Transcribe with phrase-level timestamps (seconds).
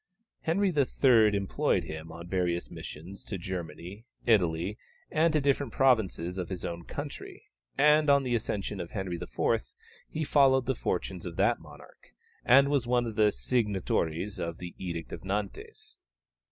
[0.41, 1.35] Henry III.
[1.35, 4.79] employed him on various missions to Germany, Italy,
[5.11, 7.43] and to different provinces of his own country,
[7.77, 9.71] and on the accession of Henry IV.
[10.09, 14.73] he followed the fortunes of that monarch, and was one of the signatories of the
[14.79, 15.97] Edict of Nantes.